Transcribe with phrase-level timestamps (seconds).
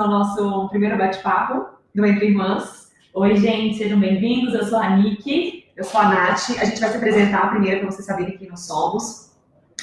[0.00, 2.90] ao nosso primeiro bate-papo do Entre Irmãs.
[3.12, 4.54] Oi, gente, sejam bem-vindos.
[4.54, 5.66] Eu sou a Nick.
[5.76, 6.58] Eu sou a Nath.
[6.58, 9.36] A gente vai se apresentar primeiro para vocês saberem quem nós somos.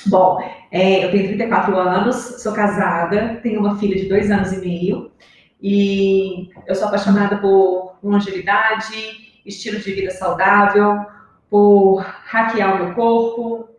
[0.07, 0.39] Bom,
[0.71, 5.11] é, eu tenho 34 anos, sou casada, tenho uma filha de dois anos e meio
[5.61, 11.05] e eu sou apaixonada por longevidade, estilo de vida saudável,
[11.47, 13.69] por hackear o meu corpo.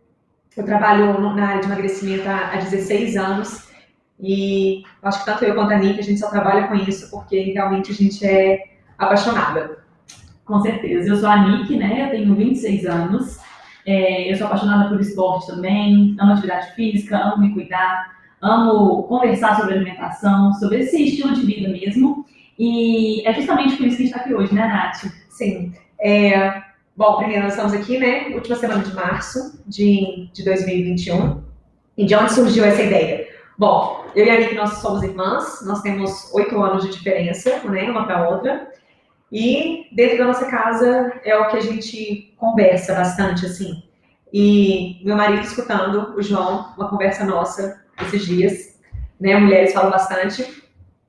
[0.55, 3.68] Eu trabalho na área de emagrecimento há 16 anos
[4.21, 7.39] e acho que tanto eu quanto a Nick, a gente só trabalha com isso porque
[7.53, 8.65] realmente a gente é
[8.97, 9.79] apaixonada.
[10.43, 11.09] Com certeza.
[11.09, 12.05] Eu sou a Nick, né?
[12.05, 13.39] Eu tenho 26 anos.
[13.85, 18.11] É, eu sou apaixonada por esporte também, amo atividade física, amo me cuidar,
[18.41, 22.25] amo conversar sobre alimentação, sobre esse estilo de vida mesmo.
[22.57, 25.11] E é justamente por isso que a gente está aqui hoje, né, Nath?
[25.29, 25.71] Sim.
[26.01, 26.61] É,
[26.95, 28.27] bom, primeiro nós estamos aqui, né?
[28.35, 31.41] Última semana de março de, de 2021.
[31.97, 33.18] E de onde surgiu essa ideia?
[33.59, 37.91] Bom, eu e a Nick, nós somos irmãs, nós temos oito anos de diferença, né,
[37.91, 38.71] uma para outra.
[39.29, 43.83] E dentro da nossa casa é o que a gente conversa bastante, assim.
[44.31, 48.79] E meu marido escutando, o João, uma conversa nossa esses dias,
[49.19, 50.63] né, mulheres falam bastante.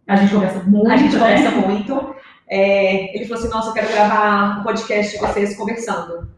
[0.09, 0.91] A gente conversa muito.
[0.91, 1.21] A gente né?
[1.21, 2.17] conversa muito.
[2.49, 6.29] É, ele falou assim, nossa, eu quero gravar um podcast de vocês conversando.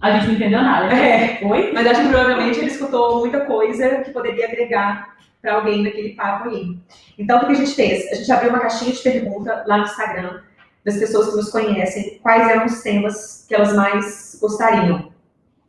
[0.00, 0.94] A gente não entendeu nada.
[0.94, 1.72] É, Foi?
[1.72, 5.15] mas acho que provavelmente ele escutou muita coisa que poderia agregar
[5.46, 6.76] para alguém naquele papo aí.
[7.16, 8.10] Então, o que a gente fez?
[8.10, 10.40] A gente abriu uma caixinha de pergunta lá no Instagram
[10.84, 15.08] das pessoas que nos conhecem, quais eram os temas que elas mais gostariam.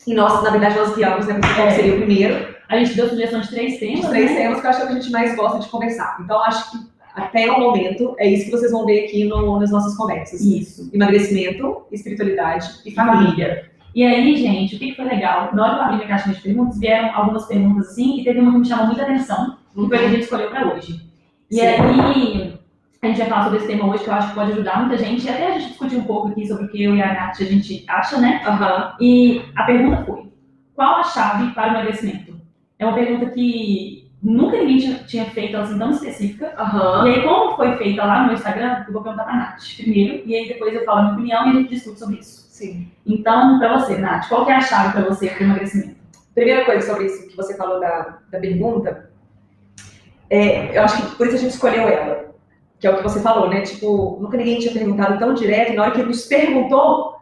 [0.07, 1.71] E nós, na verdade, nós guiamos, né, qual É.
[1.71, 2.55] seria o primeiro.
[2.67, 4.37] A gente deu sugestão de três temas, Os três né?
[4.37, 6.17] temas que eu acho que a gente mais gosta de conversar.
[6.23, 6.77] Então, acho que
[7.15, 10.41] até o momento é isso que vocês vão ver aqui no- nas nossas conversas.
[10.41, 10.89] Isso.
[10.93, 13.69] Emagrecimento, espiritualidade e família.
[13.95, 15.49] E aí, gente, o que foi legal?
[15.55, 18.39] Na hora que eu abri minha caixinha de perguntas, vieram algumas perguntas assim, e teve
[18.39, 21.01] uma que me chamou muita atenção, foi a que a gente escolheu para hoje.
[21.51, 21.61] E Sim.
[21.61, 22.59] aí,
[23.01, 24.97] a gente vai falar sobre esse tema hoje, que eu acho que pode ajudar muita
[24.97, 27.13] gente, e até a gente discutir um pouco aqui sobre o que eu e a
[27.13, 28.41] Nath a gente acha, né?
[28.45, 28.95] Aham.
[28.99, 30.31] E a pergunta foi:
[30.73, 32.35] qual a chave para o emagrecimento?
[32.79, 36.53] É uma pergunta que nunca ninguém tinha, feito assim tão específica.
[36.57, 37.07] Aham.
[37.07, 40.23] E aí, como foi feita lá no Instagram, eu vou perguntar para a Nath primeiro,
[40.25, 42.47] e aí depois eu falo a minha opinião e a gente discute sobre isso.
[42.49, 42.91] Sim.
[43.05, 45.97] Então, para você, Nath, qual que é a chave para você para o emagrecimento?
[46.33, 49.06] Primeira coisa sobre isso que você falou da, da pergunta,
[50.29, 52.27] é, eu acho que por isso a gente escolheu ela,
[52.79, 53.61] que é o que você falou, né?
[53.61, 57.15] Tipo, nunca ninguém tinha perguntado tão direto, e na hora que ele nos perguntou,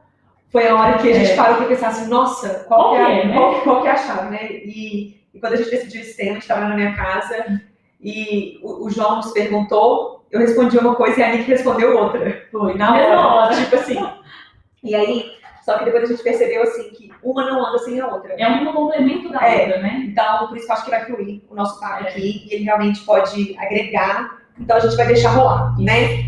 [0.51, 1.35] foi a hora que a gente É.
[1.35, 3.33] parou para pensar assim, nossa, qual, Qual que é, que é, né?
[3.33, 4.47] qual, qual que é a chave, né?
[4.51, 7.61] E, e quando a gente decidiu esse tema, a gente estava na minha casa,
[8.01, 12.43] e o, o João nos perguntou, eu respondi uma coisa e a Nick respondeu outra.
[12.51, 14.05] Foi, Na mesma hora, tipo assim.
[14.83, 15.31] E aí,
[15.65, 18.33] só que depois a gente percebeu assim que uma não anda sem a outra.
[18.37, 19.61] É um complemento da É.
[19.63, 20.03] outra, né?
[20.05, 22.09] Então, por isso que eu acho que vai fluir o nosso papo É.
[22.09, 24.37] aqui e ele realmente pode agregar.
[24.59, 26.27] Então, a gente vai deixar rolar, né?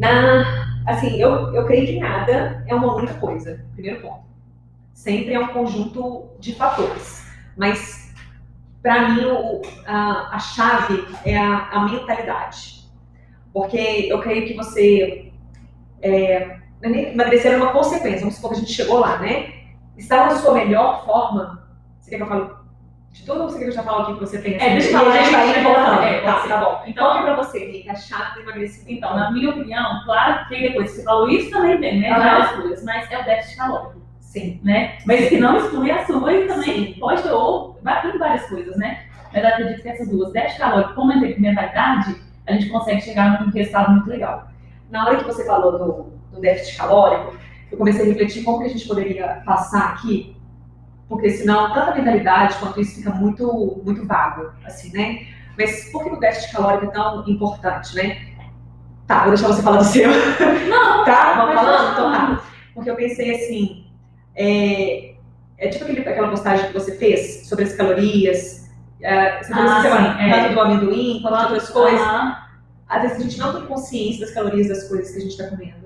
[0.00, 4.26] Na, assim, eu, eu creio que nada é uma única coisa, primeiro ponto.
[4.92, 7.24] Sempre é um conjunto de fatores.
[7.56, 8.12] Mas,
[8.82, 12.84] para mim, o- a, a chave é a, a mentalidade.
[13.52, 15.32] Porque eu creio que você.
[16.02, 18.20] É, emagrecer é uma consequência.
[18.20, 19.52] Vamos supor que a gente chegou lá, né?
[19.96, 21.66] Estar na sua melhor forma.
[22.00, 22.50] Você quer que eu fale
[23.12, 24.64] de tudo ou você quer que eu já falo aqui que você pensa?
[24.64, 25.84] É, deixa eu falar, a gente a vai voltando.
[25.86, 26.02] voltando.
[26.02, 26.82] É, tá, tá bom.
[26.86, 28.92] Então- Qual que é pra você, Rita, a chave do emagrecimento?
[28.92, 32.10] Então, na minha opinião, claro que depois você falou isso também tem, né?
[32.10, 32.18] Aham.
[32.22, 34.60] Várias coisas, mas é o déficit calórico, Sim.
[34.62, 34.98] né?
[35.06, 37.00] Mas que não exclui a sua e também Sim.
[37.00, 39.04] pode ter ou vai ter várias coisas, né?
[39.32, 42.16] Mas eu acredito que essas duas, déficit calórico com mentalidade,
[42.46, 44.48] a gente consegue chegar num resultado muito legal.
[44.90, 47.36] Na hora que você falou do, do déficit calórico,
[47.70, 50.36] eu comecei a refletir como que a gente poderia passar aqui,
[51.08, 55.26] porque senão tanto a mentalidade quanto isso fica muito, muito vago, assim, né?
[55.56, 58.34] Mas por que o déficit calórico é tão importante, né?
[59.06, 60.08] Tá, vou deixar você falar do seu.
[60.68, 61.34] Não, Tá?
[61.36, 61.92] Vamos falando?
[61.92, 62.42] Então tá.
[62.74, 63.86] Porque eu pensei assim,
[64.34, 65.14] é,
[65.58, 68.68] é tipo aquele, aquela postagem que você fez sobre as calorias,
[69.00, 70.42] é, você Ah, semana, é.
[70.42, 72.00] tanto do amendoim quanto de outras coisas.
[72.88, 75.48] Às vezes a gente não tem consciência das calorias das coisas que a gente está
[75.48, 75.85] comendo.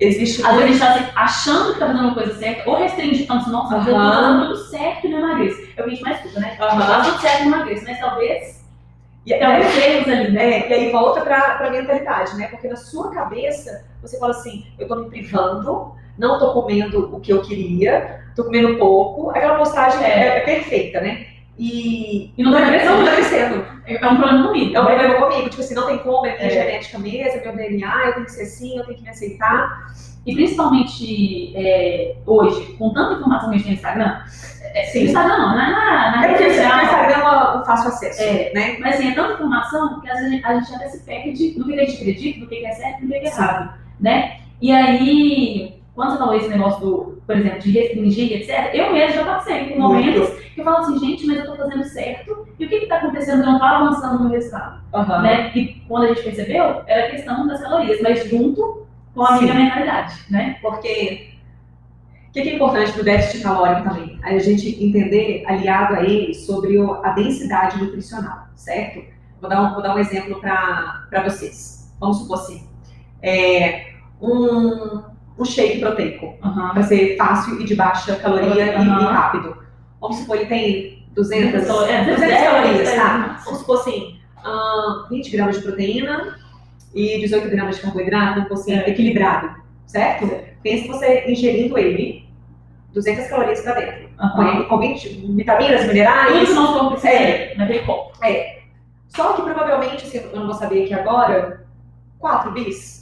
[0.00, 2.76] Existe Às vezes a gente tá assim, achando que tá fazendo a coisa certa, ou
[2.76, 5.60] restringe, falando assim, nossa, mas eu tô fazendo tudo certo e não emagreço.
[5.60, 6.56] É o que a gente mais escuta, né?
[6.58, 6.80] Aham.
[6.80, 8.64] Faz tudo certo e não emagreço, mas talvez
[9.26, 10.44] E, tem alguns erros ali, né?
[10.44, 12.48] é, e aí volta para a mentalidade, né?
[12.48, 17.20] Porque na sua cabeça você fala assim: eu tô me privando, não tô comendo o
[17.20, 19.30] que eu queria, tô comendo pouco.
[19.30, 21.26] Aquela postagem é, é perfeita, né?
[21.62, 23.04] E, E não não crescendo.
[23.04, 23.64] tá crescendo.
[23.86, 24.74] É um problema comigo.
[24.76, 26.50] É um problema comigo, tipo assim, não tem como, é minha É.
[26.50, 29.92] genética mesmo, é meu DNA, eu tenho que ser assim, eu tenho que me aceitar.
[30.26, 34.20] E principalmente é, hoje, com tanta informação que a gente tem no Instagram,
[34.74, 35.00] é, Sim.
[35.00, 36.82] no Instagram não, na, na, na É rede social.
[36.82, 38.52] Instagram é uma- um fácil acesso, É.
[38.54, 38.76] né?
[38.80, 41.74] Mas assim, é tanta informação que às vezes a gente até se perde no que
[41.78, 44.36] a gente acredita, no que é certo e no que é errado, né?
[44.62, 49.16] E aí, quando você falou esse negócio do, por exemplo, de restringir, etc., eu mesmo
[49.16, 52.64] já passei por momentos que eu falo assim, gente, mas eu tô fazendo certo, e
[52.64, 54.80] o que que tá acontecendo eu não tô avançando no meu resultado?
[54.94, 55.20] Aham.
[55.20, 55.52] né?
[55.54, 59.52] E quando a gente percebeu, era a questão das calorias, mas junto com a minha
[59.52, 59.58] Sim.
[59.58, 60.56] mentalidade, né?
[60.62, 61.34] Porque
[62.28, 64.18] o que é importante do déficit calórico também?
[64.22, 69.04] A gente entender, aliado a ele, sobre a densidade nutricional, certo?
[69.38, 71.92] Vou dar um, vou dar um exemplo para vocês.
[72.00, 72.66] Vamos supor assim,
[73.22, 73.90] é,
[74.22, 75.09] um,
[75.40, 76.70] um shake proteico, Aham.
[76.74, 79.12] para ser fácil e de baixa caloria e- e, Aham.
[79.12, 79.56] rápido.
[80.00, 83.36] Vamos supor, ele tem 200, É, 200 calorias, é, tá?
[83.40, 83.44] é.
[83.44, 86.36] Vamos supor assim, ah, 20 gramas de proteína
[86.94, 88.90] e 18 gramas de carboidrato, vamos supor assim, É.
[88.90, 89.50] equilibrado,
[89.86, 90.28] certo?
[90.62, 92.28] Pense você ingerindo ele,
[92.92, 94.10] 200 calorias para dentro.
[94.20, 94.62] Aham.
[94.64, 96.46] Com, com 20 vitaminas, Tudo minerais.
[96.48, 97.54] que o nosso corpo precisa É.
[97.56, 98.10] naquele copo.
[99.08, 101.64] Só que provavelmente, assim, eu não vou saber aqui agora,
[102.18, 102.99] 4 bis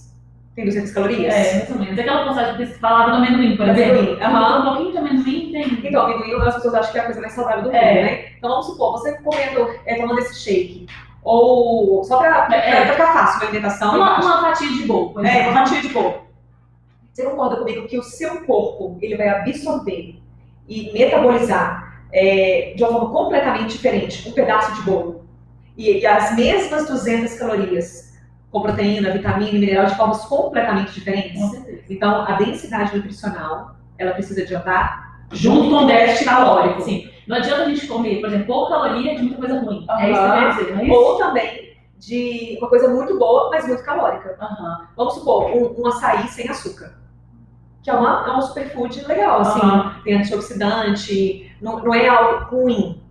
[0.59, 1.33] tem 200 calorias.
[1.33, 1.99] É, mais ou menos.
[1.99, 3.99] Aquela postagem que você falava do amendoim, por exemplo.
[4.01, 4.59] Amendoim, aham.
[4.59, 5.89] Um pouquinho de amendoim tem.
[5.89, 7.95] Então, amendoim, as pessoas acham que é a coisa mais saudável do mundo, É.
[8.03, 8.25] né?
[8.37, 10.87] Então, vamos supor, você comendo, é, tomando esse shake,
[11.23, 12.85] ou só pra, É.
[12.87, 15.51] pra ficar fácil a alimentação, Uma, uma fatia de bolo, por É, exemplo.
[15.53, 16.15] uma fatia de bolo.
[17.13, 20.17] Você concorda comigo que o seu corpo ele vai absorver
[20.69, 25.25] e metabolizar é, de uma forma completamente diferente um pedaço de bolo
[25.77, 28.08] e, e as mesmas 200 calorias
[28.51, 31.41] com proteína, vitamina e mineral de formas completamente diferentes?
[31.41, 31.67] Com.
[31.89, 36.83] Então, a densidade nutricional ela precisa de andar Junto com o déficit calórico.
[36.83, 37.11] Sim.
[37.27, 39.87] Não adianta a gente comer, por exemplo, pouca caloria de muita coisa ruim.
[39.91, 40.95] É isso que eu quero dizer, não é isso?
[40.95, 41.69] Ou também
[41.99, 44.37] de uma coisa muito boa, mas muito calórica.
[44.41, 44.89] Aham.
[44.97, 46.97] Vamos supor, um, um açaí sem açúcar.
[47.83, 49.61] Que é uma, é uma superfood legal, assim.
[50.05, 53.03] Tem antioxidante, não, não é algo ruim,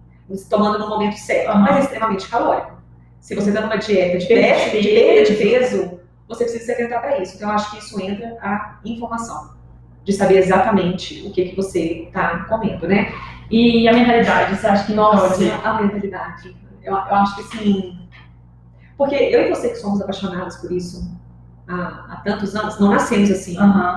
[0.50, 2.77] tomando no momento certo, mas é extremamente calórico.
[3.20, 6.00] Se você está numa dieta de Perda de perda de, perda de peso.
[6.28, 7.36] você precisa se atentar para isso.
[7.36, 9.56] Então, eu acho que isso entra a informação.
[10.04, 13.14] De saber exatamente o que, que você está comendo, né?
[13.52, 16.56] E a mentalidade, você acha que Nossa, a mentalidade.
[16.82, 18.00] Eu, eu acho que assim.
[18.98, 21.18] Porque eu e você que somos apaixonados por isso
[21.68, 23.56] há, há tantos anos, não nascemos assim,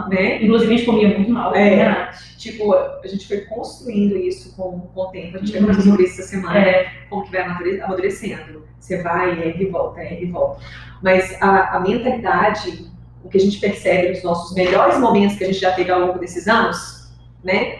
[0.09, 0.43] né?
[0.43, 1.77] Inclusive, a gente comia muito mal, É.
[1.77, 2.11] né?
[2.37, 5.37] Tipo, a gente foi construindo isso com, com o tempo.
[5.37, 6.91] A gente vai conversar sobre isso essa semana, É.
[7.09, 8.65] como que vai amadure- amadurecendo.
[8.79, 10.61] Você vai, erra e volta, erra e volta.
[11.03, 12.91] Mas a, a mentalidade,
[13.23, 16.01] o que a gente percebe nos nossos melhores momentos que a gente já teve ao
[16.01, 17.13] longo desses anos,
[17.45, 17.79] né?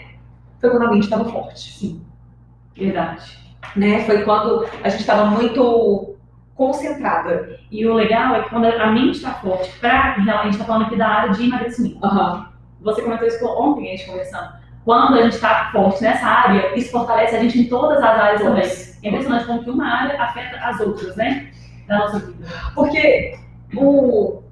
[0.61, 1.73] Foi quando a mente estava forte.
[1.79, 2.03] Sim.
[2.77, 3.39] Verdade.
[3.77, 4.05] né?
[4.05, 6.10] Foi quando a gente estava muito
[6.61, 7.59] concentrada.
[7.71, 10.85] E o legal é que quando a mente está forte, pra, a gente está falando
[10.89, 11.99] aqui da área de emagrecimento.
[12.83, 14.53] Você comentou isso ontem, a gente conversando.
[14.85, 18.43] Quando a gente está forte nessa área, isso fortalece a gente em todas as áreas
[18.43, 18.65] também.
[19.03, 21.51] É impressionante como que uma área afeta as outras, né?
[21.89, 22.47] Da nossa vida.
[22.75, 23.39] Porque
[23.75, 24.43] o,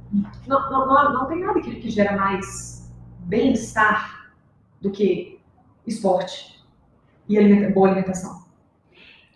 [0.46, 4.31] não, não, não, não tem nada que, que gera mais bem-estar
[4.81, 5.38] do que
[5.86, 6.65] esporte
[7.29, 8.47] e alimenta- boa alimentação.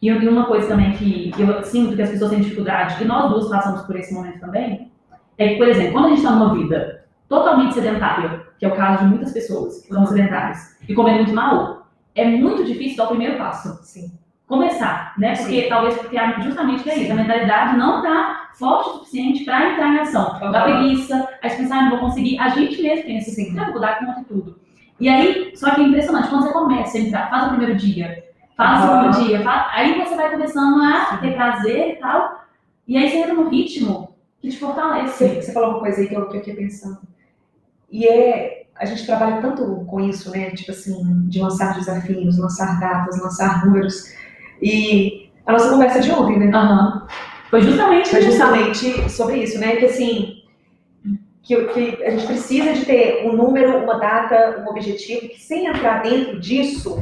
[0.02, 3.30] E eu uma coisa também que eu sinto que as pessoas têm dificuldade, e nós
[3.30, 4.90] duas passamos por esse momento também,
[5.38, 8.74] é que, por exemplo, quando a gente está numa vida totalmente sedentária, que é o
[8.76, 13.04] caso de muitas pessoas que são sedentárias, e comendo muito mal, é muito difícil dar
[13.04, 13.78] o primeiro passo.
[13.84, 14.10] Sim.
[14.46, 15.34] Começar, né?
[15.36, 15.68] Porque Sim.
[15.68, 19.88] talvez porque a- justamente é isso, a mentalidade não está forte o suficiente para entrar
[19.94, 20.38] em ação.
[20.50, 22.38] Dá preguiça, a gente pensa, ah, não vou conseguir.
[22.38, 24.58] A gente mesmo pensa assim, não, vou dar conta de tudo.
[25.00, 28.24] E aí, só que é impressionante, quando você começa a entrar, faz o primeiro dia,
[28.56, 29.12] faz o Aham.
[29.12, 32.44] segundo dia, faz- aí você vai começando a ter prazer e tal,
[32.86, 35.12] e aí você entra num ritmo que te fortalece.
[35.28, 36.98] Você, você falou uma coisa aí que eu, que eu fiquei pensando.
[37.90, 38.58] E é.
[38.74, 40.50] A gente trabalha tanto com isso, né?
[40.52, 44.02] Tipo assim, de lançar desafios, lançar datas, lançar números.
[44.60, 46.50] E a nossa conversa de ontem, né?
[46.56, 47.06] Aham.
[47.50, 49.76] Foi justamente Foi justamente sobre isso, né?
[49.76, 50.42] Que assim,
[51.42, 55.66] que, que a gente precisa de ter um número, uma data, um objetivo, que sem
[55.66, 56.96] entrar dentro disso,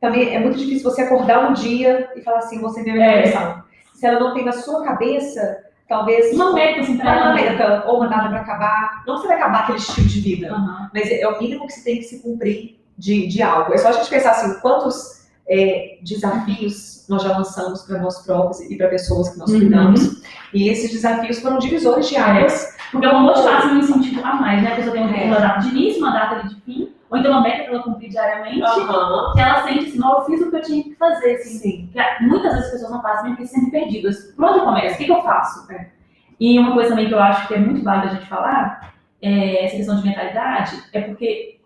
[0.00, 3.06] também é muito difícil você acordar um dia e falar assim, você tem a minha
[3.10, 3.54] É.
[3.94, 7.96] Se ela não tem na sua cabeça, talvez Uma meta, assim, pra uma meta ou
[7.98, 9.02] uma data para acabar.
[9.06, 10.90] Não que você vai acabar aquele estilo de vida, Aham.
[10.94, 13.72] mas é o mínimo que você tem que se cumprir de, de algo.
[13.74, 18.60] É só a gente pensar assim, quantos é, desafios nós já lançamos para nós próprios
[18.70, 19.60] e para pessoas que nós Uhum.
[19.60, 20.22] cuidamos.
[20.52, 22.76] E esses desafios foram divisores de águas.
[22.92, 24.72] Porque é uma motivação e um incentivo a mais, né?
[24.72, 25.24] A pessoa tem É.
[25.24, 28.10] uma data de início, uma data de fim, ou então uma meta para ela cumprir
[28.10, 29.32] diariamente, Aham.
[29.32, 31.90] que ela sente assim, não, eu fiz o que eu tinha que fazer, assim, Sim.
[31.92, 34.32] que muitas vezes as pessoas não fazem porque se sentem perdidas.
[34.36, 34.94] Por onde eu começo?
[34.94, 35.70] O que, que eu faço?
[35.72, 35.88] É.
[36.38, 39.64] E uma coisa também que eu acho que é muito válida a gente falar, é
[39.64, 41.58] essa questão de mentalidade, é porque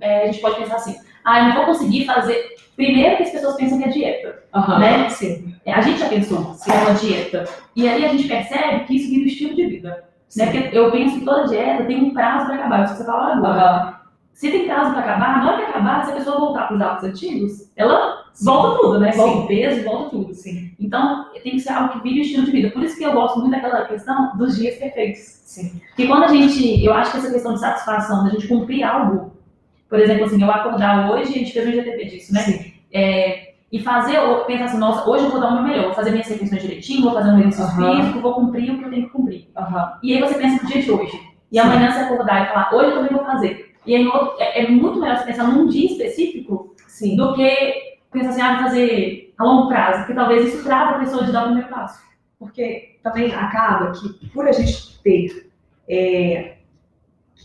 [0.00, 2.54] é, a gente pode pensar assim, ah, eu não vou conseguir fazer.
[2.76, 4.42] Primeiro que as pessoas pensam que é dieta.
[4.54, 4.78] Aham.
[4.78, 5.08] Né?
[5.10, 5.54] Sim.
[5.66, 7.44] É, A gente já pensou que é uma dieta.
[7.76, 10.04] E aí a gente percebe que isso vira um estilo de vida.
[10.36, 10.46] Né?
[10.46, 13.32] Porque eu penso que toda dieta tem um prazo para acabar, isso que você falou
[13.32, 13.60] agora.
[13.60, 13.99] Aham.
[14.40, 16.80] Se tem prazo para acabar, na hora que acabar, se a pessoa voltar para os
[16.80, 19.12] hábitos antigos, ela volta tudo, né?
[19.12, 19.44] Volta Sim.
[19.44, 20.32] o peso, volta tudo.
[20.32, 20.70] Sim.
[20.80, 22.70] Então, tem que ser algo que vire o estilo de vida.
[22.70, 25.20] Por isso que eu gosto muito daquela questão dos dias perfeitos.
[25.44, 25.78] Sim.
[25.88, 29.30] Porque quando a gente, eu acho que essa questão de satisfação, da gente cumprir algo,
[29.90, 32.40] por exemplo, assim, eu acordar hoje, a gente fez um GTP disso, né?
[32.40, 32.72] Sim.
[32.94, 34.16] É, e fazer,
[34.46, 37.02] pensar assim, nossa, hoje eu vou dar o meu melhor, vou fazer minhas refeições direitinho,
[37.02, 37.96] vou fazer um exercício Aham.
[37.96, 39.50] físico, vou cumprir o que eu tenho que cumprir.
[39.54, 39.98] Aham.
[40.02, 41.20] E aí você pensa no dia de hoje.
[41.52, 41.66] E Sim.
[41.66, 43.69] amanhã você acordar e falar, hoje eu também vou fazer.
[43.86, 44.08] E aí
[44.38, 47.16] é, é muito melhor pensar num dia específico Sim.
[47.16, 50.98] do que pensar assim, ah, vou fazer a longo prazo, porque talvez isso trava a
[50.98, 52.02] pessoa de dar o primeiro passo.
[52.38, 55.50] Porque também acaba que, por a gente ter.
[55.88, 56.56] é,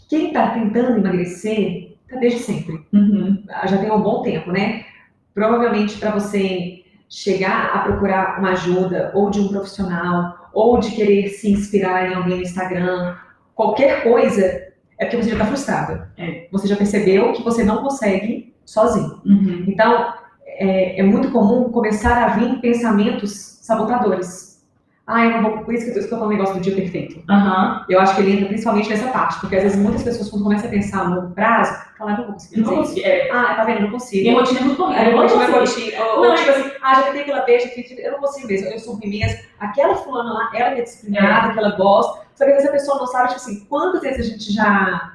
[0.10, 2.86] quem está tentando emagrecer está desde sempre.
[2.94, 3.44] Uhum.
[3.66, 4.86] Já tem um bom tempo, né?
[5.34, 11.30] Provavelmente para você chegar a procurar uma ajuda, ou de um profissional, ou de querer
[11.30, 13.16] se inspirar em alguém no Instagram,
[13.54, 16.10] qualquer coisa, é porque você já está frustrada.
[16.18, 16.48] É.
[16.52, 19.22] Você já percebeu que você não consegue sozinho.
[19.26, 19.66] Uhum.
[19.68, 20.14] Então,
[20.46, 24.64] é, é muito comum começar a vir pensamentos sabotadores.
[25.06, 25.60] Ah, eu não vou.
[25.64, 27.24] Por isso que eu estou falando o negócio do dia perfeito.
[27.30, 27.86] Aham.
[27.88, 30.68] Eu acho que ele entra principalmente nessa parte, porque às vezes muitas pessoas, quando começam
[30.68, 32.62] a pensar longo prazo, falam, ah, não vou conseguir.
[32.62, 33.04] Não conseguir.
[33.04, 33.32] É.
[33.32, 33.82] Ah, tá vendo?
[33.82, 34.24] Não consigo.
[34.24, 35.04] Minha rotina é muito corrida.
[35.12, 35.96] Vou vou uma conseguir.
[35.96, 36.28] rotina.
[36.28, 39.40] Não, tipo assim, ah, já tentei aquela beijo, eu não consigo mesmo, eu sou mesmo.
[39.60, 42.26] Aquela fulana lá, ela é disciplinada, que ela gosta.
[42.36, 45.14] Só que às vezes a pessoa não sabe, tipo assim, quantas vezes a gente já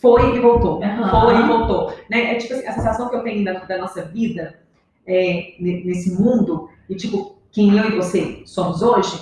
[0.00, 0.82] foi e voltou.
[0.82, 1.20] Aham.
[1.22, 1.94] Foi e voltou.
[2.10, 2.32] Né?
[2.32, 4.58] É tipo assim, a sensação que eu tenho da, da nossa vida
[5.06, 9.18] é, ne- nesse mundo, e tipo, quem eu e você somos hoje,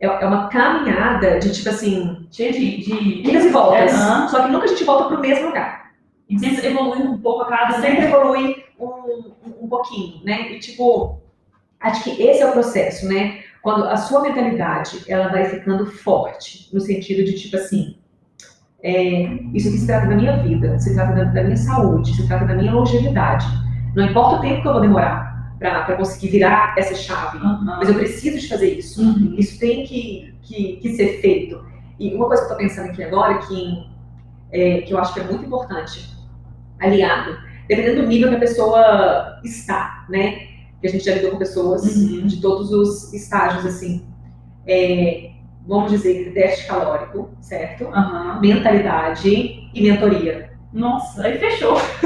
[0.00, 3.28] é, é uma caminhada de tipo assim, Cheio de, de...
[3.28, 3.92] idas e voltas.
[3.94, 4.28] Aham.
[4.28, 5.91] Só que nunca a gente volta pro mesmo lugar.
[6.28, 10.52] E sempre evoluindo um pouco a cada Sempre evolui um, um, um pouquinho, né?
[10.52, 11.20] E tipo,
[11.80, 13.40] acho que esse é o processo, né?
[13.62, 17.96] Quando a sua mentalidade ela vai ficando forte, no sentido de tipo assim,
[18.82, 19.22] é,
[19.54, 22.44] isso aqui se trata da minha vida, se trata da, da minha saúde, se trata
[22.44, 23.46] da minha longevidade.
[23.94, 27.76] Não importa o tempo que eu vou demorar para conseguir virar essa chave, Aham.
[27.78, 29.00] mas eu preciso de fazer isso.
[29.00, 29.36] Uhum.
[29.38, 31.64] Isso tem que, que, que ser feito.
[32.00, 33.86] E uma coisa que eu estou pensando aqui agora, que,
[34.50, 36.11] é, que eu acho que é muito importante,
[36.82, 37.36] aliado,
[37.68, 40.48] dependendo do nível que a pessoa está, né?
[40.80, 42.26] Que a gente já lidou com pessoas Uhum.
[42.26, 44.04] de todos os estágios, assim.
[44.66, 45.30] É,
[45.66, 47.86] vamos dizer, déficit calórico, certo?
[47.88, 48.40] Aham.
[48.40, 49.28] Mentalidade
[49.72, 50.50] e mentoria.
[50.72, 51.76] Nossa, aí fechou.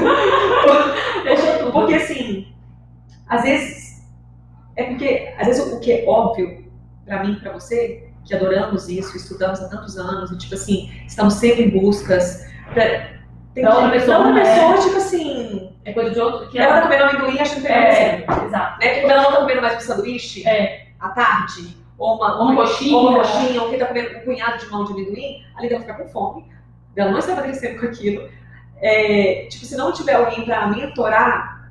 [1.23, 1.73] fechou tudo.
[1.73, 2.49] Porque assim,
[3.28, 4.04] às vezes
[4.76, 6.64] é porque às vezes o que é óbvio
[7.04, 10.90] pra mim, e pra você, que adoramos isso, estudamos há tantos anos e tipo assim,
[11.06, 13.11] estamos sempre em buscas pra,
[13.56, 14.54] tem Pra outra que- pessoa, pra outra né?
[14.54, 16.82] pessoa, tipo assim, É coisa de outro que ela tá é.
[16.82, 18.78] comendo amendoim achando que é, É, exato.
[18.80, 18.88] né?
[19.00, 20.88] Porque ela não tá comendo mais um sanduíche É.
[21.00, 22.96] à tarde, ou uma, Uma coxinha.
[22.96, 25.80] ou uma coxinha, ou que tá comendo um punhado de mão de amendoim, ali deve
[25.82, 26.44] ficar com fome.
[26.94, 28.28] Ela não estava crescendo com aquilo.
[28.78, 31.70] É, tipo, se não tiver alguém para mentorar.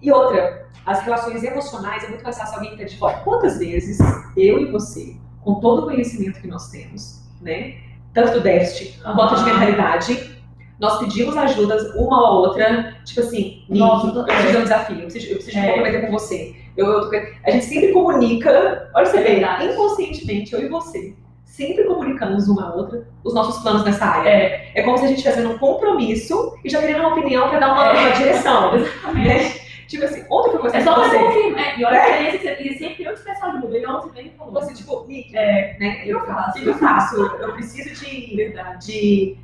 [0.00, 3.16] E outra, as relações emocionais é muito mais fácil alguém que tá de fora.
[3.24, 3.98] Quantas vezes
[4.36, 7.74] eu e você, com todo o conhecimento que nós temos, né?
[8.14, 10.35] Tanto do déficit quanto de mentalidade,
[10.80, 14.96] nós pedimos ajudas uma ou outra, tipo assim, Nossa, eu tô- preciso de um desafio,
[14.96, 15.60] eu preciso, eu preciso É.
[15.62, 16.56] me comprometer com você.
[16.76, 19.64] Eu, eu tô a gente sempre comunica, olha você É vê, verdade.
[19.66, 21.14] inconscientemente, eu e você,
[21.44, 24.28] sempre comunicamos uma a outra os nossos planos nessa área.
[24.28, 27.58] É, É como se a gente fazendo um compromisso e já querendo uma opinião para
[27.60, 27.98] dar uma, É.
[28.00, 28.74] uma direção.
[28.76, 29.28] exatamente.
[29.28, 29.66] né?
[29.88, 31.18] Tipo assim, ontem foi É conversar só com você.
[31.18, 31.60] confirmar.
[31.60, 33.66] É, E olha a experiência que você sempre tem outro especial de.
[33.76, 34.52] Ele ontem veio e falou.
[34.54, 36.02] Você, tipo, Nick, É, né?
[36.04, 36.58] eu faço.
[36.58, 37.16] O que eu faço?
[37.22, 38.84] Eu preciso de, verdade.
[38.86, 39.36] de,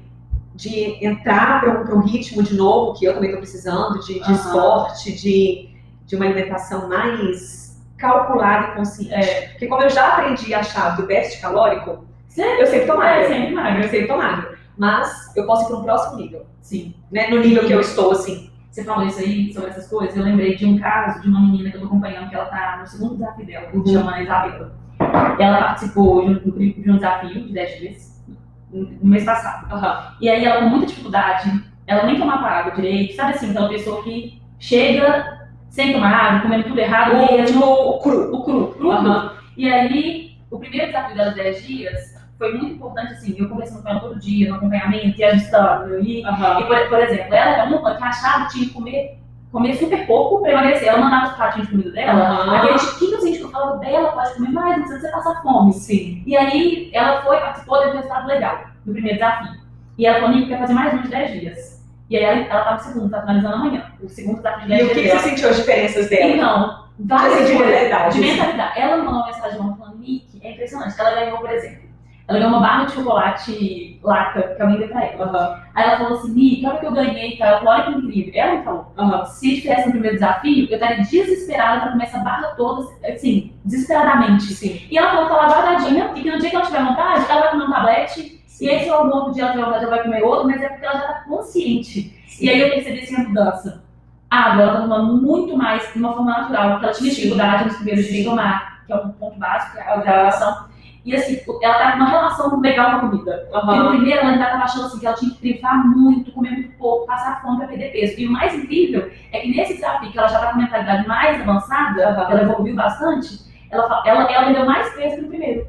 [0.55, 4.15] de entrar para um, pra um ritmo de novo, que eu também estou precisando, de,
[4.15, 4.33] de Aham.
[4.33, 5.71] esporte, de,
[6.07, 9.15] de uma alimentação mais calculada e consciente.
[9.15, 9.49] É.
[9.49, 13.29] Porque como eu já aprendi a chave do déficit calórico, Sempre, eu sempre tô é,
[13.29, 13.85] sempre magra.
[13.85, 14.55] Eu sempre tô magra.
[14.79, 16.47] Mas eu posso ir para um próximo nível.
[16.63, 16.95] Sim.
[17.11, 17.29] Né?
[17.29, 18.51] No nível que eu estou, assim.
[18.71, 21.71] Você falou isso aí, sobre essas coisas, eu lembrei de um caso de uma menina
[21.71, 23.87] que eu tô acompanhando, que ela tá no segundo desafio dela, que Uhum.
[23.87, 24.73] chama Isabela.
[25.39, 28.12] Ela participou de um, de um desafio de 10 dias,
[28.73, 29.73] no mês passado.
[29.73, 30.15] Aham.
[30.21, 31.51] E aí ela com muita dificuldade,
[31.87, 36.65] ela nem tomava água direito, sabe assim, aquela pessoa que chega sem tomar água, comendo
[36.65, 38.35] tudo errado O, mesmo, tipo, o cru.
[38.35, 39.33] o cru, cru, Aham.
[39.57, 43.83] E aí, o primeiro desafio dela de 10 dias foi muito importante, assim, eu conversando
[43.83, 46.61] com ela todo dia, no acompanhamento, e ajustando, e, Aham.
[46.61, 49.19] e por, por exemplo, ela era uma que achava que tinha que comer,
[49.53, 50.89] comer super pouco emagrecer.
[50.89, 52.57] Ela mandava os pratinhos de comida dela, Aham.
[52.57, 55.73] aquele tiquinho que eu falava dela, pode comer mais, não precisa você passar fome.
[55.75, 56.23] Sim.
[56.27, 59.63] E aí ela foi, participou do resultado legal, do primeiro desafio.
[59.99, 61.83] E ela falou, Nico, quer fazer mais um de 10 dias.
[62.09, 63.93] E aí ela, ela tá no segundo, tá finalizando amanhã.
[64.03, 66.33] O segundo desafio de 10 E o dias que, que você sentiu as diferenças dela?
[66.35, 68.33] Então, várias Assim, de mentalidade, De assim.
[68.33, 68.81] mentalidade.
[68.81, 70.95] Ela mandou uma mensagem falando, Nick, é impressionante.
[70.99, 71.82] Ela ganhou, por exemplo,
[72.33, 75.25] ela ganhou uma barra de chocolate laca que alguém deu pra ela.
[75.27, 75.63] Aham.
[75.75, 77.51] Aí ela falou assim, Nick, olha o que eu ganhei, cara.
[77.51, 78.33] Ela falou, olha que incrível.
[78.35, 79.25] Ela me falou, Aham.
[79.27, 84.45] se tivesse no primeiro desafio, eu estaria desesperada pra comer essa barra toda, assim, desesperadamente.
[84.55, 84.81] Sim.
[84.91, 87.41] E ela falou que ela guardadinha e que no dia que ela tiver vontade, ela
[87.41, 88.43] vai comer um tablete.
[88.61, 90.69] E aí, se algum outro dia ela tiver vontade, ela vai comer outro, mas é
[90.69, 92.23] porque ela já tá consciente.
[92.41, 93.85] E aí eu percebi assim a mudança.
[94.31, 97.17] Água, ela tá tomando muito mais de uma forma natural, porque ela tinha Sim.
[97.17, 100.72] dificuldade nos primeiros dias de tomar, que é um ponto básico, que é a hidratação.
[101.05, 103.49] E assim, ela tá com uma relação legal com a comida.
[103.51, 103.91] Porque no Aham.
[103.91, 107.07] primeiro ela ainda estava achando assim, que ela tinha que privar muito, comer muito pouco,
[107.07, 108.21] passar fome para perder peso.
[108.21, 111.41] E o mais incrível é que nesse desafio, que ela já está com mentalidade mais
[111.41, 112.31] avançada, Aham.
[112.31, 113.41] ela evoluiu bastante,
[113.71, 115.67] ela, ela, ela perdeu mais peso que no primeiro.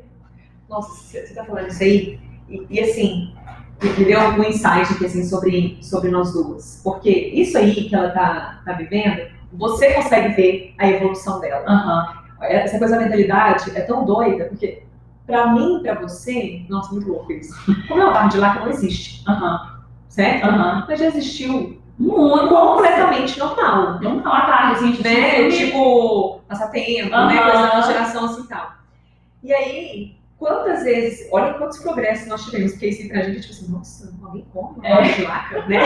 [0.70, 3.34] Nossa, você você tá falando isso aí, e, e assim,
[3.82, 6.82] me deu um insight aqui, assim, sobre, sobre nós duas.
[6.84, 11.66] Porque isso aí que ela tá, tá vivendo, você consegue ver a evolução dela.
[11.68, 12.24] Aham.
[12.42, 14.84] Essa coisa da mentalidade é tão doida, porque
[15.26, 17.54] pra mim, pra você, nossa, muito louco isso.
[17.88, 19.80] Como é uma barra de laca, não existe, Aham.
[20.10, 20.46] certo?
[20.46, 20.86] Aham.
[20.88, 24.00] Mas já existiu Muito completamente normal.
[24.02, 25.50] Não tá uma tarde, assim, gente né?
[25.50, 27.16] Tipo, passatempo, né?
[27.16, 27.52] Aham.
[27.52, 28.72] Coisa da geração assim e tal.
[29.44, 33.54] E aí, quantas vezes, olha quantos progressos nós tivemos, porque isso pra gente é tipo
[33.54, 34.96] assim, nossa, alguém come uma É.
[34.96, 35.80] barra de laca, né?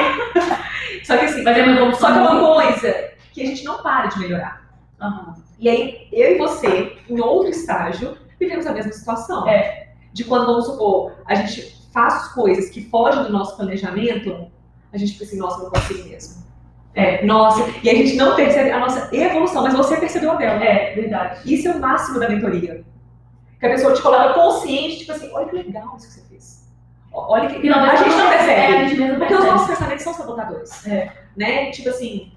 [1.04, 3.84] Só que assim, Mas é uma só que é uma coisa que a gente não
[3.84, 4.62] para de melhorar.
[5.02, 5.36] Aham.
[5.60, 9.48] E aí, eu e você, em outro estágio, vivemos a mesma situação.
[9.48, 9.88] É.
[10.14, 14.50] De quando, vamos supor, a gente faz coisas que fogem do nosso planejamento,
[14.92, 16.46] a gente fica assim, nossa, não consigo mesmo.
[16.96, 20.64] É, nossa, e a gente não percebe a nossa evolução, mas você percebeu a dela.
[20.64, 21.42] É, verdade.
[21.54, 22.84] Isso é o máximo da mentoria.
[23.60, 26.68] Que a pessoa te coloca consciente, tipo assim, olha que legal isso que você fez.
[27.14, 27.68] Olha que.
[27.68, 28.90] Não, a gente não É, a percebe.
[28.90, 29.52] gente mesmo Porque os percebe.
[29.52, 30.88] nossos pensamentos são sabotadores.
[30.88, 31.12] É.
[31.36, 31.72] Né?
[31.72, 32.32] Tipo assim,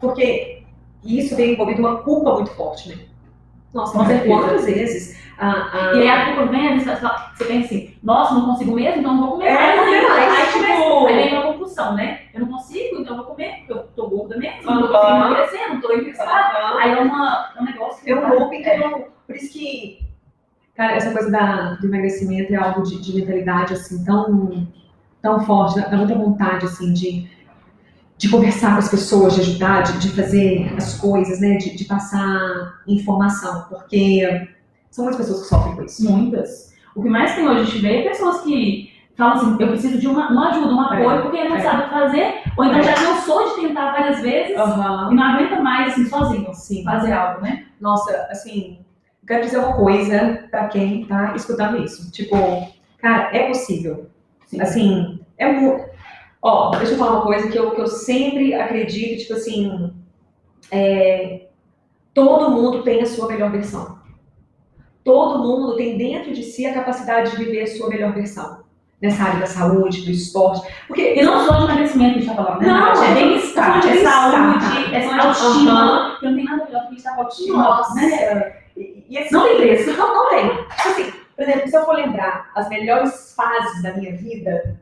[0.00, 0.62] porque
[1.04, 3.04] isso vem envolvido uma culpa muito forte, né?
[3.76, 4.34] Nossa, Com mas certeza.
[4.34, 8.72] quantas vezes a, a- E aí a culpa vem, você pensa assim, nossa, não consigo
[8.72, 9.76] mesmo, então não vou comer É, mais.
[9.76, 12.20] não comer mais, Aí, tipo- começa- aí vem uma compulsão, né?
[12.32, 15.16] Eu não consigo, então eu vou comer, porque eu tô gorda mesmo, não tô conseguindo
[15.26, 16.30] emagrecer, não tô emagrecendo.
[16.78, 19.04] Aí é, uma, é um negócio que É um vai- looping que não.
[19.26, 19.98] Por isso que,
[20.74, 24.66] cara, essa coisa da, do emagrecimento é algo de, de mentalidade, assim, tão,
[25.20, 27.28] tão forte, dá muita vontade, assim, de,
[28.18, 31.84] de conversar com as pessoas, de ajudar, de, de fazer as coisas, né, de, de
[31.84, 34.48] passar informação, porque
[34.90, 36.10] são muitas pessoas que sofrem com isso.
[36.10, 36.74] Muitas.
[36.94, 39.98] O que mais tem hoje a gente vê é pessoas que falam assim, eu preciso
[39.98, 41.60] de uma, uma ajuda, um apoio, É, porque não é.
[41.60, 42.82] sabe fazer, ou então É.
[42.82, 45.12] já cansou de tentar várias vezes Aham.
[45.12, 46.84] e não aguenta mais, assim, sozinho, Sim.
[46.84, 47.66] fazer algo, né?
[47.80, 48.78] Nossa, assim,
[49.26, 52.10] quero dizer uma coisa pra quem tá escutando isso.
[52.12, 52.36] Tipo,
[52.98, 54.06] cara, é possível.
[54.46, 54.60] Sim.
[54.60, 55.84] Assim, é muito.
[56.46, 59.92] Ó, deixa eu falar uma coisa que eu, que eu sempre acredito, tipo assim,
[60.70, 61.46] é,
[62.14, 63.98] todo mundo tem a sua melhor versão.
[65.02, 68.64] Todo mundo tem dentro de si a capacidade de viver a sua melhor versão.
[69.02, 70.66] Nessa área da saúde, do esporte.
[70.86, 72.68] Porque E não só de emagrecimento que a gente tá falando, né?
[72.68, 76.86] Não, é é bem-estar, é bem-estar, saúde, é autoestima, que não tem nada melhor que
[76.86, 77.94] a gente estar com autoestima, Nossa.
[77.96, 78.56] né?
[78.76, 79.92] E, e assim, Não tem preço.
[79.98, 80.48] Não, não tem.
[80.48, 84.78] Tipo assim, por exemplo, se eu for lembrar as melhores fases da minha vida,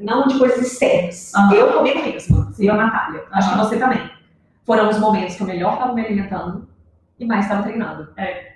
[0.00, 1.54] não de coisas externas, Aham.
[1.54, 4.10] eu comigo mesma, eu e a Natália, acho que você também.
[4.64, 6.68] Foram os momentos que eu melhor estava me alimentando
[7.18, 8.08] e mais estava treinando.
[8.16, 8.52] É.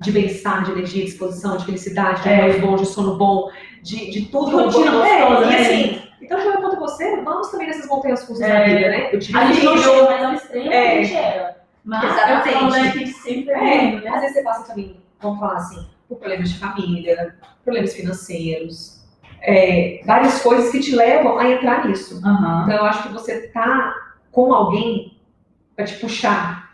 [0.00, 2.58] De bem-estar, de energia, de disposição, de felicidade, de É.
[2.60, 3.50] bom, de sono bom,
[3.82, 4.50] de, de tudo.
[4.50, 5.58] De rotina É, gostosa, E né?
[5.58, 8.58] assim, então eu conto você, vamos também nessas montanhas russas É.
[8.58, 9.08] da vida, né?
[9.12, 10.90] Eu tive A gente não chega mais ao extremo É.
[10.92, 11.56] que a gente era.
[11.84, 12.48] Mas Exatamente.
[12.48, 14.08] eu falo, né, que sempre é, É, né?
[14.10, 18.97] às vezes você passa também, vamos falar assim, por problemas de família, problemas financeiros,
[19.40, 22.20] é, várias coisas que te levam a entrar nisso.
[22.24, 22.62] Aham.
[22.64, 23.94] Então eu acho que você tá
[24.32, 25.16] com alguém
[25.76, 26.68] pra te puxar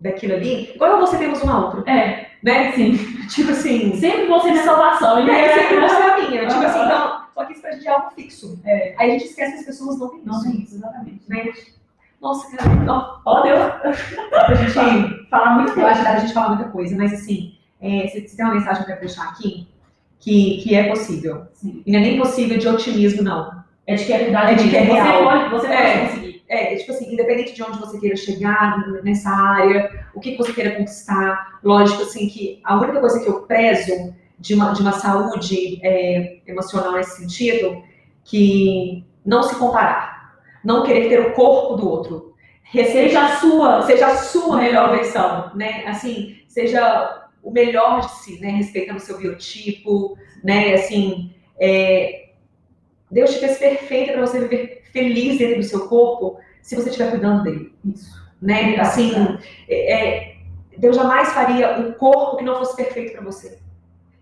[0.00, 2.72] daquilo ali, igual você temos um ao outro, É, né?
[2.72, 2.96] sim.
[3.28, 5.26] Tipo assim, Sempre você minha salvação.
[5.26, 6.46] E é, é, sempre você é a minha.
[6.46, 8.60] Tipo assim, então, só que isso pra gente é algo fixo.
[8.64, 8.94] É.
[8.98, 10.44] Aí a gente esquece que as pessoas não têm Não isso.
[10.50, 11.22] tem isso, exatamente.
[11.28, 11.52] Né?
[12.20, 13.56] Nossa, cara, ó, Ó, deu
[14.30, 18.06] pra gente falar muito Eu acho que pra gente falar muita coisa, mas assim, é,
[18.08, 19.66] se, se tem uma mensagem quero deixar aqui,
[20.24, 21.42] que, que é possível.
[21.52, 21.82] Sim.
[21.84, 23.62] E não é nem possível de otimismo, não.
[23.86, 24.52] É de que é verdade.
[24.52, 25.22] É de que é real.
[25.22, 25.98] Você pode, você É.
[25.98, 26.44] pode conseguir.
[26.48, 30.52] É, tipo assim, independente de onde você queira chegar nessa área, o que, que você
[30.52, 34.92] queira conquistar, lógico assim que a única coisa que eu prezo de uma, de uma
[34.92, 37.82] saúde é, emocional nesse sentido,
[38.24, 42.34] que não se comparar, não querer ter o corpo do outro,
[42.72, 45.84] seja a sua, seja a sua melhor versão, né?
[45.86, 48.48] Assim, seja o melhor de si, né?
[48.48, 50.74] Respeitando o seu biotipo, né?
[50.74, 52.30] Assim, é,
[53.10, 57.10] Deus te fez perfeita para você viver feliz dentro do seu corpo, se você estiver
[57.10, 57.72] cuidando dele.
[57.84, 58.24] Isso.
[58.40, 58.76] Né?
[58.80, 59.12] Assim,
[59.68, 60.36] é, é,
[60.76, 63.58] Deus jamais faria um corpo que não fosse perfeito para você.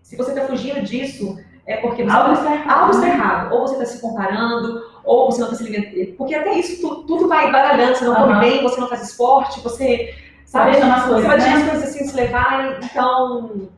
[0.01, 3.53] Se você está fugindo disso, é porque algo, tá, está errado, algo está errado.
[3.53, 6.17] Ou você está se comparando, ou você não está se alimentando.
[6.17, 7.95] Porque até isso tudo, tudo vai baralhando.
[7.95, 10.13] Você não come bem, você não faz esporte, você.
[10.53, 11.63] Sabe, vai as coisas, você vai deixando né?
[11.63, 12.77] as coisas assim se levarem.
[12.83, 13.69] Então,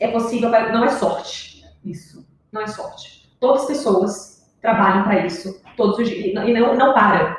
[0.00, 1.66] é possível, não é sorte.
[1.84, 2.26] Isso.
[2.50, 3.30] Não é sorte.
[3.38, 6.24] Todas as pessoas trabalham para isso todos os dias.
[6.48, 7.36] E não, não para.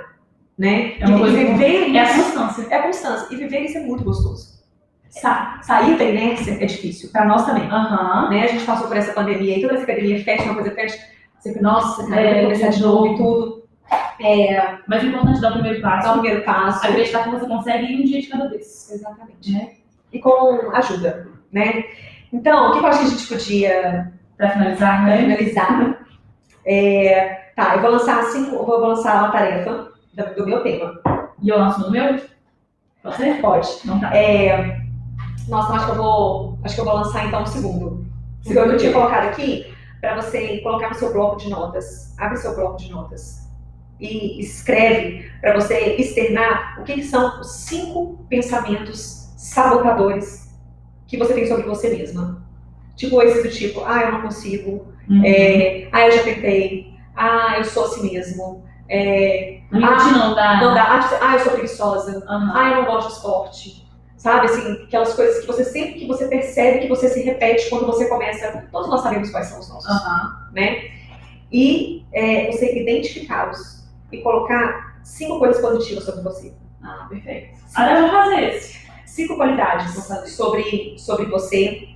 [0.55, 0.99] Né?
[0.99, 2.67] É uma e coisa viver É a constância.
[2.69, 3.27] é a constância.
[3.31, 4.59] E viver isso é muito gostoso.
[5.09, 7.09] Sa sair da inércia é difícil.
[7.09, 7.67] Para nós também.
[7.67, 8.29] Aham.
[8.29, 8.43] Né?
[8.43, 10.99] A gente passou por essa pandemia e toda essa academia fecha, uma coisa fecha.
[11.39, 13.58] Sempre, nossa, cara, É, começar de novo e tudo.
[14.21, 16.85] É, Mas o importante é dar o primeiro dar o passo, primeiro passo.
[16.85, 18.91] acreditar que você consegue ir um dia de cada vez.
[18.91, 19.51] Exatamente.
[19.51, 19.71] Né?
[20.11, 21.85] E com ajuda, né?
[22.31, 25.17] Então, o que eu acho que a gente podia Pra finalizar, para né?
[25.17, 26.05] finalizar?
[26.65, 30.97] É, tá, eu vou lançar cinco, eu vou lançar uma tarefa do, do meu tema.
[31.41, 32.21] E eu lanço no meu?
[33.03, 33.41] Pode ser?
[33.41, 33.67] Pode.
[33.83, 34.15] Não tá.
[34.15, 34.79] É,
[35.49, 36.59] nossa, acho que eu vou.
[36.63, 38.05] Acho que eu vou lançar então o segundo.
[38.45, 42.17] O segundo eu tinha colocado aqui para você colocar no seu bloco de notas.
[42.17, 43.48] Abre seu bloco de notas
[43.99, 50.49] e escreve para você externar o que, que são os cinco pensamentos sabotadores
[51.07, 52.41] que você tem sobre você mesma.
[52.95, 55.23] Tipo esses do tipo, ah, eu não consigo, Uhum.
[55.25, 60.61] é, ah, eu já tentei, ah, eu sou assim mesmo, é, rotina não dá.
[60.61, 62.51] não dá, ah, eu sou preguiçosa, Aham.
[62.53, 63.89] ah, eu não gosto de esporte.
[64.17, 67.85] Sabe, assim, aquelas coisas que você sempre que você percebe que você se repete quando
[67.87, 68.67] você começa.
[68.69, 70.49] Todos nós sabemos quais são os nossos, Aham.
[70.53, 70.89] né?
[71.51, 73.78] E é, você identificá-los
[74.11, 76.53] e colocar cinco coisas positivas sobre você.
[76.83, 77.59] Ah, perfeito.
[77.75, 78.89] Agora eu vou fazer esse.
[79.05, 79.93] Cinco qualidades
[80.27, 81.89] sobre, sobre você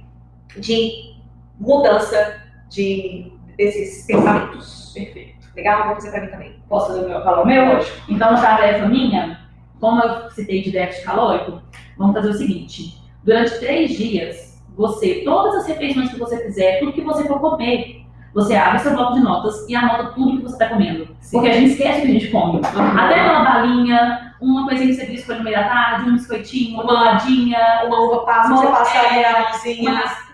[0.58, 1.15] de
[1.60, 4.91] mudança de, desses pensamentos.
[4.93, 5.47] Perfeito.
[5.56, 5.86] Legal?
[5.88, 6.63] Vou fazer pra mim também.
[6.67, 7.80] Posso fazer o meu, falar o meu?
[8.10, 9.39] Então, uma tarefa minha,
[9.80, 11.62] como eu citei de déficit calórico,
[11.97, 13.02] vamos fazer o seguinte.
[13.23, 18.03] Durante três dias, você, todas as refeições que você fizer, tudo que você for comer,
[18.34, 21.08] você abre seu bloco de notas e anota tudo que você está comendo.
[21.32, 22.62] Porque a gente esquece o que a gente come.
[22.65, 26.84] Até uma balinha, uma coisinha que você biscoito no meio da tarde, um biscoitinho, uma
[26.84, 29.52] boladinha, Uma uva passa, Uma- você passa é, a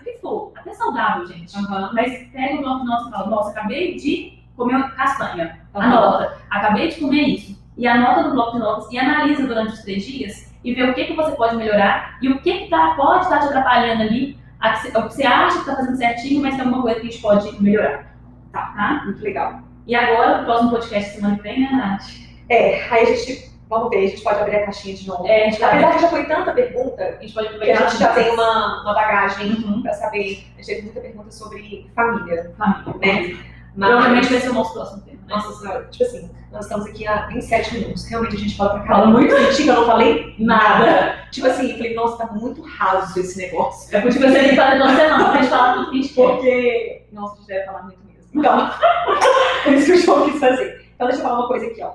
[0.00, 0.52] o que for.
[0.56, 1.56] Até saudável, gente.
[1.56, 1.90] Aham.
[1.92, 5.58] Mas pega o bloco de notas e fala, nossa, acabei de comer uma castanha.
[5.74, 5.86] Aham.
[5.86, 7.60] Anota, acabei de comer isso.
[7.76, 10.94] E anota no bloco de notas e analisa durante os três dias e vê o
[10.94, 14.36] que, que você pode melhorar e o que, que tá, pode estar te atrapalhando ali,
[14.60, 17.00] a que você- o que você acha que está fazendo certinho, mas tem alguma coisa
[17.00, 18.14] que a gente pode melhorar.
[18.52, 19.02] Tá, tá?
[19.04, 19.60] Muito legal.
[19.86, 22.02] E agora, o próximo podcast semana que vem, né, Nath?
[22.48, 25.26] É, aí a gente, vamos ver, a gente pode abrir a caixinha de novo.
[25.26, 27.96] É, a gente Apesar que já foi tanta pergunta, A gente pode que a gente
[27.98, 29.82] já tem uma, uma bagagem Uhum.
[29.82, 30.44] pra saber.
[30.54, 33.00] A gente teve muita pergunta sobre família, família.
[33.00, 33.38] né?
[33.76, 35.02] Provavelmente vai ser o nosso próximo?
[35.30, 38.04] Nossa senhora, tipo assim, nós estamos aqui há 27 minutos.
[38.06, 39.18] Realmente a gente fala pra Fala caramba.
[39.20, 39.56] muito.
[39.56, 41.24] que eu não falei Nada.
[41.30, 43.96] Tipo assim, eu falei, nossa, tá muito raso esse negócio.
[43.96, 46.02] É por isso que você que fazer toda semana pra gente falar tudo que a
[46.02, 46.14] gente.
[46.14, 48.20] Porque, nossa, a gente deve falar muito mesmo.
[48.34, 48.70] Então,
[49.64, 50.86] por isso que o João quis fazer.
[50.94, 51.92] Então, deixa eu falar uma coisa aqui, ó.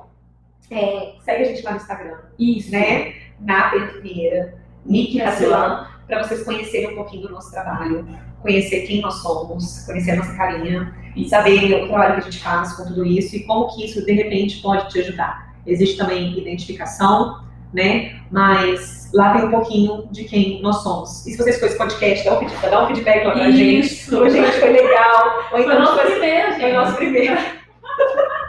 [0.71, 2.71] É, segue a gente lá no Instagram, Isso.
[2.71, 3.13] né?
[3.39, 8.08] Na Bento Pinheira, Nick Racilan, para vocês conhecerem um pouquinho do nosso trabalho,
[8.45, 12.43] conhecer quem nós somos, conhecer a nossa carinha, e saber o trabalho que a gente
[12.43, 15.55] faz com tudo isso e como que isso, de repente, pode te ajudar.
[15.65, 18.19] Existe também identificação, né?
[18.29, 21.25] Mas lá tem um pouquinho de quem nós somos.
[21.25, 23.88] E se vocês for esse podcast, dá um feedback, dá um feedback lá pra gente.
[23.88, 24.21] Isso.
[24.21, 25.38] Ô, gente, foi legal.
[25.38, 26.62] Ou Foi então, o nosso tipo assim, primeiro, gente.
[26.62, 27.38] foi nosso primeiro.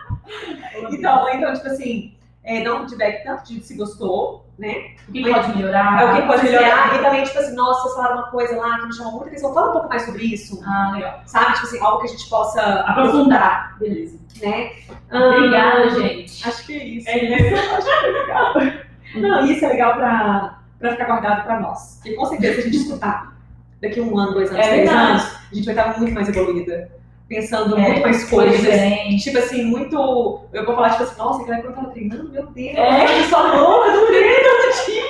[0.90, 2.12] Então, ou então, tipo assim,
[2.46, 4.92] é, dá um feedback tanto de se gostou, né?
[5.09, 6.00] O que pode melhorar?
[6.00, 6.94] É o que pode melhorar.
[6.94, 9.52] E também, tipo assim, nossa, vocês falaram uma coisa lá que me chamou muita atenção.
[9.52, 10.62] Fala um pouco mais sobre isso.
[10.64, 11.20] Ah, legal.
[11.26, 11.52] Sabe?
[11.54, 13.76] Tipo assim, algo que a gente possa Aprofundar.
[13.78, 14.18] Beleza.
[14.40, 14.70] né?
[15.11, 16.48] Obrigada, Ah, gente.
[16.48, 17.09] Acho que é isso.
[17.11, 17.54] É né?
[17.76, 18.54] Acho que é legal.
[19.16, 21.96] Não, isso é legal pra, pra ficar guardado pra nós.
[22.02, 23.37] Porque com certeza, se a gente escutar
[23.82, 26.90] daqui um ano, dois anos, É três anos, a gente vai estar muito mais evoluída.
[27.29, 28.61] Pensando É, muito mais coisa coisas.
[28.61, 29.25] diferente.
[29.25, 30.41] Tipo assim, muito.
[30.53, 33.19] Eu vou falar, tipo assim, nossa, aquela época eu tava treinando, meu Deus, É.
[33.21, 35.07] eu só louca, eu treino todo dia.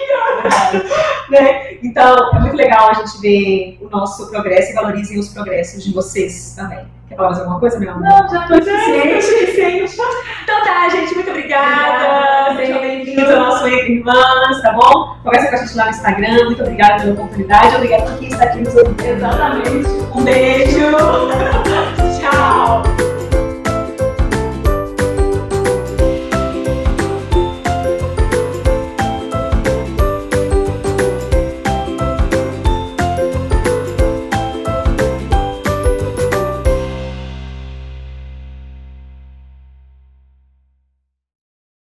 [1.31, 1.73] né?
[1.83, 5.93] Então, é muito legal a gente ver o nosso progresso e valorizem os progressos de
[5.93, 6.87] vocês também.
[7.09, 8.03] Quer falar mais alguma coisa, meu amor?
[8.09, 9.23] Não, já foi suficiente.
[9.23, 9.97] suficiente.
[10.43, 12.51] Então tá, gente, muito obrigada.
[12.51, 12.57] Obrigada.
[12.57, 15.17] Sejam bem-vindos ao nosso Entre Irmãs, tá bom?
[15.23, 16.45] Conversa com a gente lá no Instagram.
[16.47, 17.77] Muito obrigada pela oportunidade.
[17.77, 19.05] Obrigada por quem está aqui nos ouvindo.
[19.05, 19.89] Exatamente.
[20.15, 20.87] Um beijo.
[22.39, 22.96] Oh.